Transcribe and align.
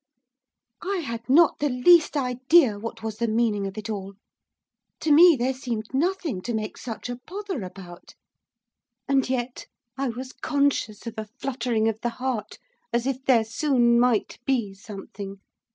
I 0.81 1.03
had 1.05 1.29
not 1.29 1.59
the 1.59 1.69
least 1.69 2.17
idea 2.17 2.79
what 2.79 3.03
was 3.03 3.17
the 3.17 3.27
meaning 3.27 3.67
of 3.67 3.77
it 3.77 3.87
all. 3.87 4.15
To 5.01 5.11
me 5.11 5.35
there 5.37 5.53
seemed 5.53 5.93
nothing 5.93 6.41
to 6.41 6.55
make 6.55 6.75
such 6.79 7.07
a 7.07 7.17
pother 7.17 7.61
about. 7.61 8.15
And 9.07 9.29
yet 9.29 9.67
I 9.99 10.09
was 10.09 10.33
conscious 10.33 11.05
of 11.05 11.13
a 11.19 11.27
fluttering 11.39 11.87
of 11.87 11.99
the 12.01 12.09
heart 12.17 12.57
as 12.91 13.05
if 13.05 13.23
there 13.25 13.43
soon 13.45 13.99
might 13.99 14.39
be 14.43 14.73
something. 14.73 15.35